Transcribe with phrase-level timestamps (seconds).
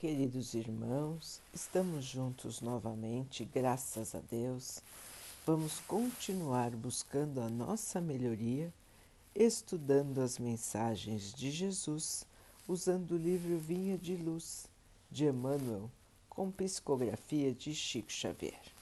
[0.00, 4.80] Queridos irmãos, estamos juntos novamente, graças a Deus.
[5.46, 8.72] Vamos continuar buscando a nossa melhoria,
[9.34, 12.24] estudando as mensagens de Jesus,
[12.66, 14.66] usando o livro Vinha de Luz,
[15.10, 15.90] de Emmanuel,
[16.30, 18.72] com psicografia de Chico Xavier.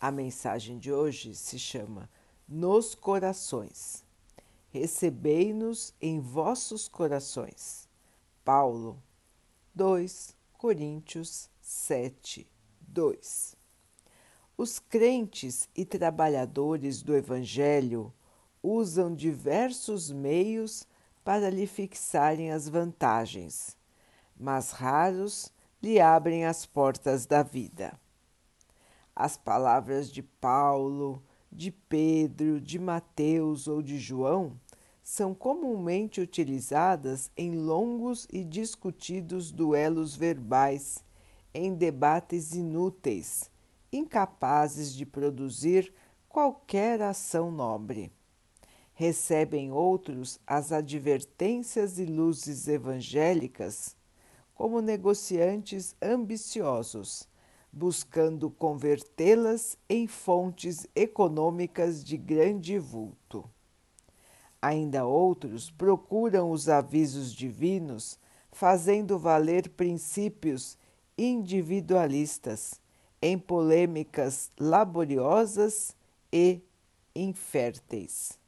[0.00, 2.08] A mensagem de hoje se chama
[2.48, 4.04] Nos Corações.
[4.72, 7.88] Recebei-nos em vossos corações.
[8.44, 8.96] Paulo
[9.74, 10.33] 2,
[10.64, 12.50] Coríntios 7,
[12.88, 13.54] 2.
[14.56, 18.10] Os crentes e trabalhadores do Evangelho
[18.62, 20.88] usam diversos meios
[21.22, 23.76] para lhe fixarem as vantagens,
[24.34, 28.00] mas raros lhe abrem as portas da vida.
[29.14, 31.22] As palavras de Paulo,
[31.52, 34.58] de Pedro, de Mateus ou de João
[35.04, 41.04] são comumente utilizadas em longos e discutidos duelos verbais,
[41.52, 43.50] em debates inúteis,
[43.92, 45.92] incapazes de produzir
[46.26, 48.10] qualquer ação nobre.
[48.94, 53.94] Recebem outros as advertências e luzes evangélicas
[54.54, 57.28] como negociantes ambiciosos,
[57.70, 63.53] buscando convertê-las em fontes econômicas de grande vulto.
[64.64, 68.18] Ainda outros procuram os avisos divinos,
[68.50, 70.78] fazendo valer princípios
[71.18, 72.80] individualistas
[73.20, 75.94] em polêmicas laboriosas
[76.32, 76.62] e
[77.14, 78.38] inférteis.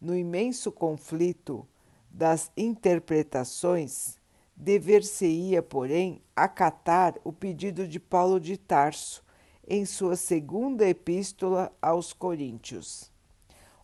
[0.00, 1.66] No imenso conflito
[2.08, 4.16] das interpretações,
[4.54, 9.24] dever-se-ia, porém, acatar o pedido de Paulo de Tarso
[9.66, 13.15] em sua segunda epístola aos Coríntios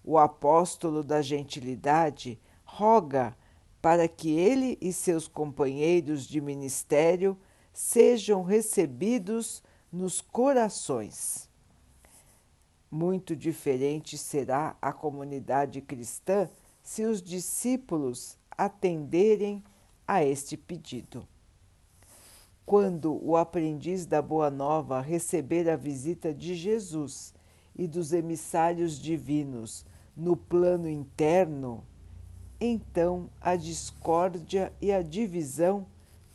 [0.05, 3.37] o apóstolo da gentilidade roga
[3.81, 7.37] para que ele e seus companheiros de ministério
[7.73, 11.49] sejam recebidos nos corações.
[12.91, 16.49] Muito diferente será a comunidade cristã
[16.83, 19.63] se os discípulos atenderem
[20.07, 21.27] a este pedido.
[22.67, 27.35] Quando o aprendiz da Boa Nova receber a visita de Jesus
[27.75, 29.85] e dos emissários divinos
[30.17, 31.85] no plano interno,
[32.61, 35.87] então a discórdia e a divisão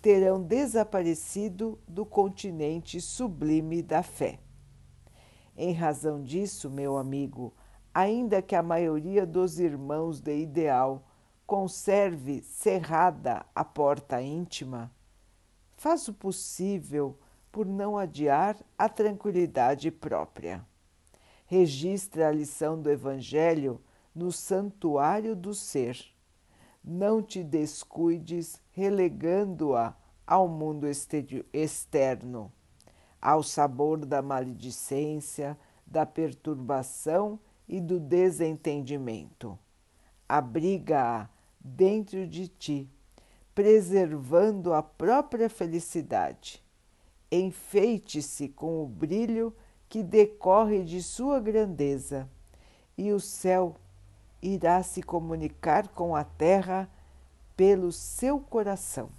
[0.01, 4.39] terão desaparecido do continente sublime da fé.
[5.55, 7.53] Em razão disso, meu amigo,
[7.93, 11.03] ainda que a maioria dos irmãos de ideal
[11.45, 14.91] conserve cerrada a porta íntima,
[15.75, 17.17] faz o possível
[17.51, 20.65] por não adiar a tranquilidade própria
[21.47, 23.81] registra a lição do Evangelho
[24.13, 25.97] no santuário do ser.
[26.83, 30.85] Não te descuides relegando-a ao mundo
[31.53, 32.51] externo,
[33.21, 39.57] ao sabor da maledicência, da perturbação e do desentendimento.
[40.27, 41.29] Abriga-a
[41.59, 42.89] dentro de ti,
[43.55, 46.61] preservando a própria felicidade.
[47.31, 49.53] Enfeite-se com o brilho
[49.89, 52.29] que decorre de sua grandeza,
[52.97, 53.75] e o céu
[54.41, 56.89] irá se comunicar com a terra
[57.55, 59.09] pelo seu coração.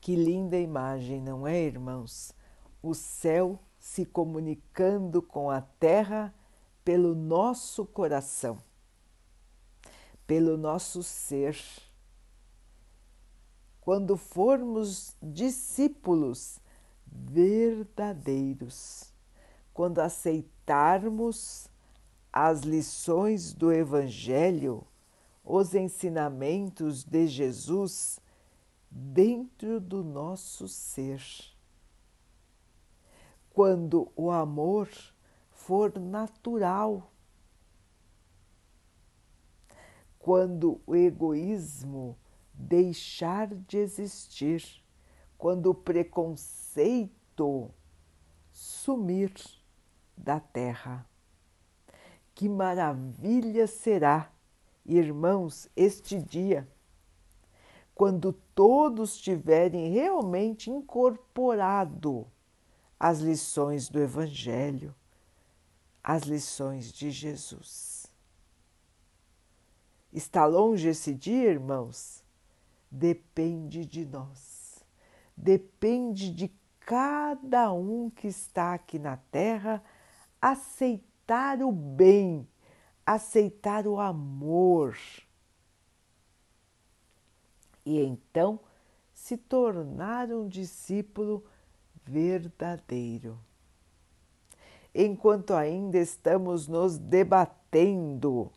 [0.00, 2.34] Que linda imagem, não é, irmãos?
[2.82, 6.34] O céu se comunicando com a terra
[6.84, 8.58] pelo nosso coração,
[10.26, 11.56] pelo nosso ser.
[13.80, 16.58] Quando formos discípulos
[17.32, 19.12] verdadeiros.
[19.72, 21.68] Quando aceitarmos
[22.32, 24.86] as lições do Evangelho,
[25.44, 28.20] os ensinamentos de Jesus
[28.90, 31.22] dentro do nosso ser.
[33.52, 34.88] Quando o amor
[35.50, 37.10] for natural,
[40.18, 42.16] quando o egoísmo
[42.52, 44.62] deixar de existir,
[45.38, 47.19] quando o preconceito
[48.50, 49.32] sumir
[50.16, 51.06] da terra.
[52.34, 54.30] Que maravilha será,
[54.84, 56.68] irmãos, este dia,
[57.94, 62.26] quando todos tiverem realmente incorporado
[62.98, 64.94] as lições do Evangelho,
[66.02, 68.06] as lições de Jesus.
[70.12, 72.24] Está longe esse dia, irmãos?
[72.90, 74.60] Depende de nós
[75.40, 76.48] depende de
[76.90, 79.80] cada um que está aqui na Terra
[80.42, 82.48] aceitar o bem,
[83.06, 84.98] aceitar o amor
[87.86, 88.58] e então
[89.14, 91.44] se tornar um discípulo
[92.04, 93.38] verdadeiro.
[94.92, 98.50] Enquanto ainda estamos nos debatendo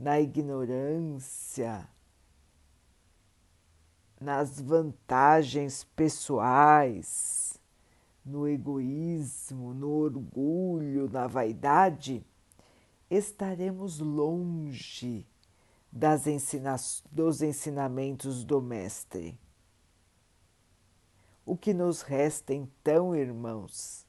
[0.00, 1.86] na ignorância,
[4.18, 7.47] nas vantagens pessoais,
[8.28, 12.24] no egoísmo, no orgulho, na vaidade,
[13.10, 15.26] estaremos longe
[15.90, 16.76] das ensina
[17.10, 19.38] dos ensinamentos do Mestre.
[21.44, 24.06] O que nos resta então, irmãos,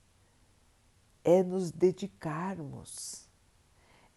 [1.24, 3.30] é nos dedicarmos,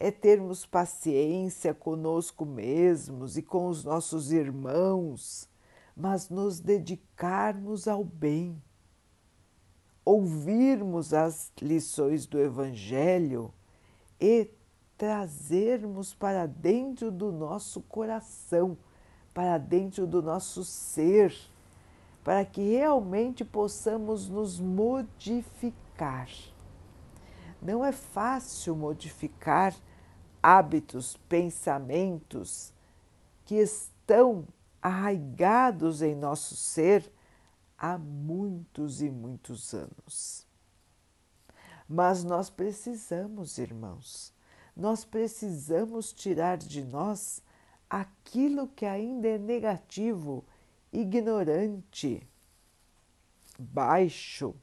[0.00, 5.48] é termos paciência conosco mesmos e com os nossos irmãos,
[5.96, 8.60] mas nos dedicarmos ao bem,
[10.04, 13.52] ouvirmos as lições do Evangelho
[14.20, 14.50] e
[14.96, 18.76] trazermos para dentro do nosso coração,
[19.34, 21.34] para dentro do nosso ser,
[22.22, 26.28] para que realmente possamos nos modificar.
[27.60, 29.74] Não é fácil modificar
[30.42, 32.72] hábitos, pensamentos
[33.44, 34.46] que estão
[34.80, 37.10] arraigados em nosso ser
[37.82, 40.46] há muitos e muitos anos.
[41.88, 44.32] Mas nós precisamos, irmãos,
[44.74, 47.42] nós precisamos tirar de nós
[47.90, 50.44] aquilo que ainda é negativo,
[50.92, 52.24] ignorante,
[53.58, 54.54] baixo.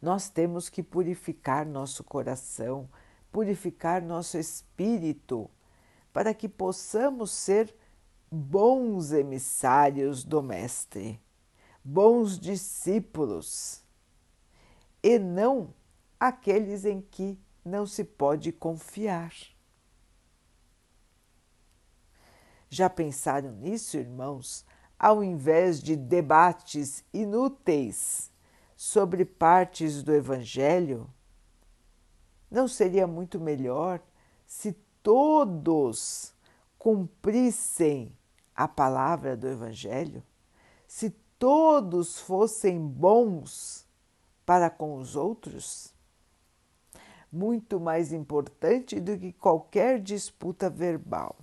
[0.00, 2.90] Nós temos que purificar nosso coração,
[3.30, 5.48] purificar nosso espírito,
[6.12, 7.72] para que possamos ser
[8.34, 11.20] bons emissários do Mestre,
[11.84, 13.84] bons discípulos,
[15.02, 15.74] e não
[16.18, 19.34] aqueles em que não se pode confiar.
[22.70, 24.64] Já pensaram nisso, irmãos?
[24.98, 28.32] Ao invés de debates inúteis
[28.74, 31.12] sobre partes do Evangelho,
[32.50, 34.00] não seria muito melhor
[34.46, 36.32] se todos
[36.78, 38.16] cumprissem
[38.54, 40.22] a palavra do Evangelho?
[40.86, 43.86] Se todos fossem bons
[44.44, 45.92] para com os outros?
[47.32, 51.34] muito mais importante do que qualquer disputa verbal.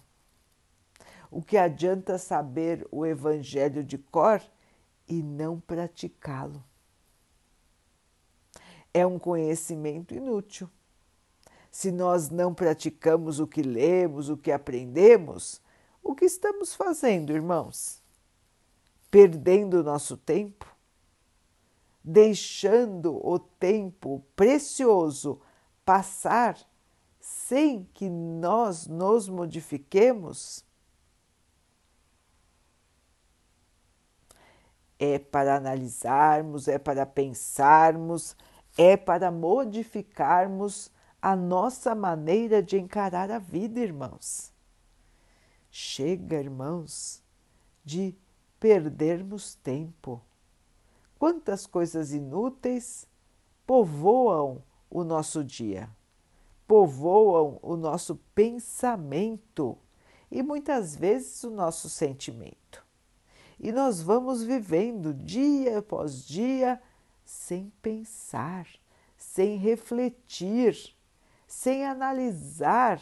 [1.31, 4.41] O que adianta saber o Evangelho de cor
[5.07, 6.63] e não praticá-lo?
[8.94, 10.69] É um conhecimento inútil.
[11.71, 15.62] Se nós não praticamos o que lemos, o que aprendemos,
[16.09, 18.01] o que estamos fazendo, irmãos?
[19.11, 20.65] Perdendo o nosso tempo?
[22.03, 25.39] Deixando o tempo precioso
[25.85, 26.57] passar
[27.19, 30.65] sem que nós nos modifiquemos?
[34.97, 38.35] É para analisarmos, é para pensarmos,
[38.75, 40.91] é para modificarmos
[41.21, 44.51] a nossa maneira de encarar a vida, irmãos.
[45.81, 47.23] Chega, irmãos,
[47.85, 48.13] de
[48.59, 50.21] perdermos tempo.
[51.17, 53.07] Quantas coisas inúteis
[53.65, 55.89] povoam o nosso dia,
[56.67, 59.77] povoam o nosso pensamento
[60.29, 62.85] e muitas vezes o nosso sentimento.
[63.57, 66.81] E nós vamos vivendo dia após dia
[67.24, 68.67] sem pensar,
[69.15, 70.93] sem refletir,
[71.48, 73.00] sem analisar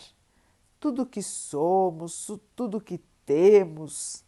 [0.80, 4.24] tudo que somos, tudo que temos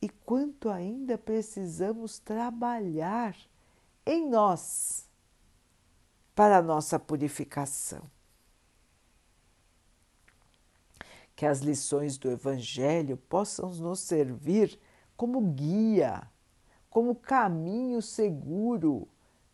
[0.00, 3.36] e quanto ainda precisamos trabalhar
[4.04, 5.08] em nós
[6.34, 8.02] para a nossa purificação.
[11.36, 14.78] Que as lições do Evangelho possam nos servir
[15.16, 16.28] como guia,
[16.90, 19.08] como caminho seguro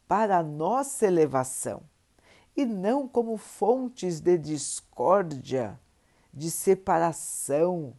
[0.07, 1.83] para a nossa elevação
[2.59, 5.81] e não como fontes de discórdia,
[6.35, 7.95] de separação,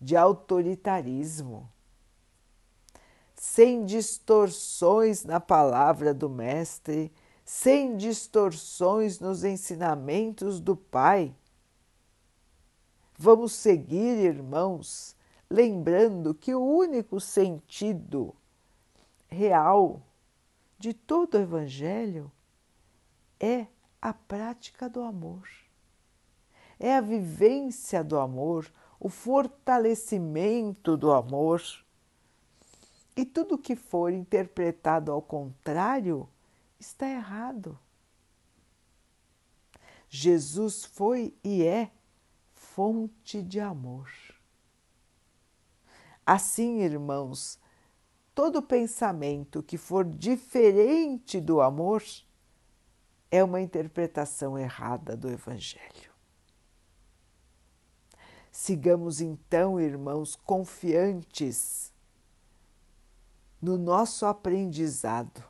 [0.00, 1.68] de autoritarismo.
[3.34, 7.12] Sem distorções na palavra do Mestre
[7.46, 11.32] sem distorções nos ensinamentos do Pai.
[13.16, 15.16] Vamos seguir, irmãos,
[15.48, 18.34] lembrando que o único sentido
[19.28, 20.02] real
[20.76, 22.30] de todo o Evangelho
[23.38, 23.68] é
[24.00, 25.48] a prática do amor,
[26.78, 31.62] é a vivência do amor, o fortalecimento do amor.
[33.16, 36.28] E tudo que for interpretado ao contrário
[36.78, 37.78] está errado.
[40.08, 41.90] Jesus foi e é
[42.52, 44.10] fonte de amor.
[46.24, 47.58] Assim, irmãos,
[48.34, 52.02] todo pensamento que for diferente do amor
[53.30, 56.14] é uma interpretação errada do Evangelho.
[58.50, 61.92] Sigamos então, irmãos, confiantes
[63.60, 65.44] no nosso aprendizado,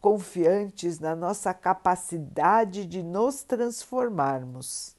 [0.00, 4.96] confiantes na nossa capacidade de nos transformarmos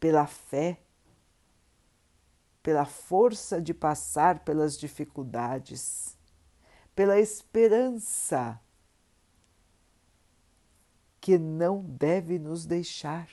[0.00, 0.80] pela fé,
[2.62, 6.16] pela força de passar pelas dificuldades,
[6.94, 8.60] pela esperança
[11.20, 13.28] que não deve nos deixar,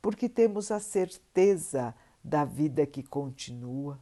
[0.00, 3.98] porque temos a certeza da vida que continua,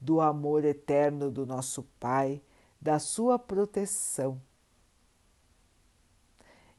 [0.00, 2.42] do amor eterno do nosso Pai,
[2.80, 4.40] da sua proteção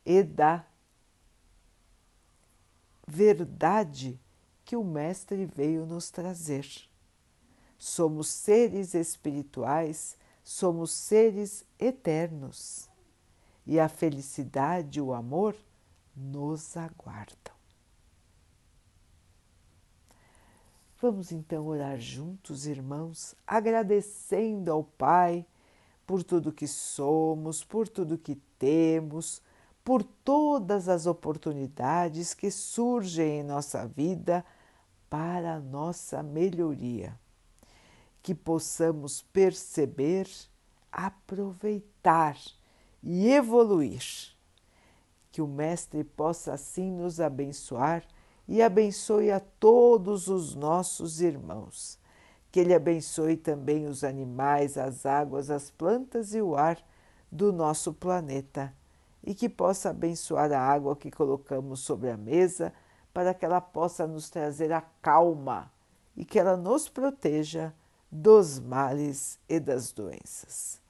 [0.05, 0.65] e da
[3.07, 4.19] verdade
[4.65, 6.67] que o Mestre veio nos trazer.
[7.77, 12.92] Somos seres espirituais, somos seres eternos
[13.65, 15.55] e a felicidade e o amor
[16.15, 17.53] nos aguardam.
[21.01, 25.46] Vamos então orar juntos, irmãos, agradecendo ao Pai
[26.08, 29.41] por tudo que somos, por tudo que temos,
[29.84, 34.46] por todas as oportunidades que surgem em nossa vida
[35.10, 37.20] para a nossa melhoria.
[38.22, 40.29] Que possamos perceber,
[40.89, 42.38] aproveitar
[43.03, 44.03] e evoluir.
[45.31, 48.03] Que o Mestre possa assim nos abençoar
[48.48, 52.00] e abençoe a todos os nossos irmãos.
[52.51, 56.77] Que Ele abençoe também os animais, as águas, as plantas e o ar
[57.31, 58.74] do nosso planeta
[59.24, 62.74] e que possa abençoar a água que colocamos sobre a mesa
[63.13, 65.72] para que ela possa nos trazer a calma
[66.15, 67.74] e que ela nos proteja
[68.12, 70.81] dos males e das doenças.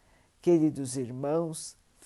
[0.42, 1.78] Queridos irmãos,